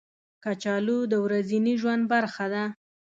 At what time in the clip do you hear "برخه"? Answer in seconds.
2.13-2.45